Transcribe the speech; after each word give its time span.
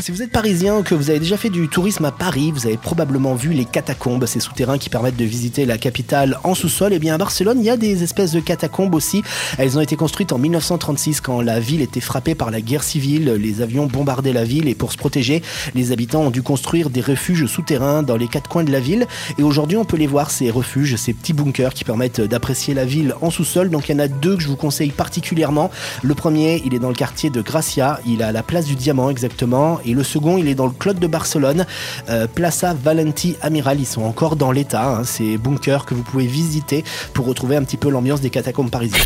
Si 0.00 0.10
vous 0.10 0.22
êtes 0.22 0.32
parisien 0.32 0.82
que 0.82 0.96
vous 0.96 1.08
avez 1.08 1.20
déjà 1.20 1.36
fait 1.36 1.48
du 1.48 1.68
tourisme 1.68 2.04
à 2.04 2.10
Paris, 2.10 2.50
vous 2.50 2.66
avez 2.66 2.76
probablement 2.76 3.36
vu 3.36 3.50
les 3.50 3.64
catacombes, 3.64 4.26
ces 4.26 4.40
souterrains 4.40 4.78
qui 4.78 4.88
permettent 4.88 5.16
de 5.16 5.24
visiter 5.24 5.64
la 5.64 5.78
capitale 5.78 6.38
en 6.42 6.56
sous-sol. 6.56 6.92
Et 6.92 6.98
bien 6.98 7.14
à 7.14 7.18
Barcelone, 7.18 7.58
il 7.60 7.64
y 7.64 7.70
a 7.70 7.76
des 7.76 8.02
espèces 8.02 8.32
de 8.32 8.40
catacombes 8.40 8.96
aussi. 8.96 9.22
Elles 9.58 9.78
ont 9.78 9.80
été 9.80 9.94
construites 9.94 10.32
en 10.32 10.38
1936 10.38 11.20
quand 11.20 11.40
la 11.40 11.60
ville 11.60 11.82
était 11.82 12.00
frappée 12.00 12.34
par 12.34 12.50
la 12.50 12.60
guerre 12.60 12.82
civile. 12.82 13.34
Les 13.34 13.62
avions 13.62 13.86
bombardaient 13.86 14.32
la 14.32 14.42
ville 14.42 14.66
et 14.66 14.74
pour 14.74 14.90
se 14.90 14.96
protéger, 14.96 15.40
les 15.76 15.92
habitants 15.92 16.22
ont 16.22 16.30
dû 16.30 16.42
construire 16.42 16.90
des 16.90 17.00
refuges 17.00 17.46
souterrains 17.46 18.02
dans 18.02 18.16
les 18.16 18.26
quatre 18.26 18.48
coins 18.48 18.64
de 18.64 18.72
la 18.72 18.80
ville. 18.80 19.06
Et 19.38 19.44
aujourd'hui, 19.44 19.76
on 19.76 19.84
peut 19.84 19.98
les 19.98 20.08
voir, 20.08 20.32
ces 20.32 20.50
refuges, 20.50 20.96
ces 20.96 21.12
petits 21.12 21.32
bunkers 21.32 21.74
qui 21.74 21.84
permettent 21.84 22.20
d'apprécier 22.20 22.74
la 22.74 22.84
ville 22.84 23.14
en 23.20 23.30
sous-sol. 23.30 23.70
Donc 23.70 23.88
il 23.88 23.92
y 23.92 23.94
en 23.94 24.00
a 24.00 24.08
deux 24.08 24.36
que 24.36 24.42
je 24.42 24.48
vous 24.48 24.56
conseille 24.56 24.90
particulièrement. 24.90 25.70
Le 26.02 26.14
premier, 26.14 26.60
il 26.66 26.74
est 26.74 26.80
dans 26.80 26.88
le 26.88 26.94
quartier 26.94 27.30
de 27.30 27.40
Gracia, 27.40 28.00
il 28.04 28.20
à 28.24 28.32
la 28.32 28.42
place 28.42 28.66
du 28.66 28.74
Diamant 28.74 29.11
exactement. 29.12 29.78
Et 29.84 29.92
le 29.92 30.02
second, 30.02 30.38
il 30.38 30.48
est 30.48 30.56
dans 30.56 30.66
le 30.66 30.72
Cloud 30.72 30.98
de 30.98 31.06
Barcelone, 31.06 31.66
euh, 32.08 32.26
Plaza 32.26 32.74
Valenti 32.74 33.36
Amiral. 33.40 33.78
Ils 33.78 33.86
sont 33.86 34.02
encore 34.02 34.34
dans 34.34 34.50
l'état, 34.50 34.96
hein, 34.96 35.04
ces 35.04 35.38
bunkers 35.38 35.86
que 35.86 35.94
vous 35.94 36.02
pouvez 36.02 36.26
visiter 36.26 36.82
pour 37.14 37.26
retrouver 37.26 37.54
un 37.54 37.62
petit 37.62 37.76
peu 37.76 37.90
l'ambiance 37.90 38.20
des 38.20 38.30
catacombes 38.30 38.70
parisiennes. 38.70 39.04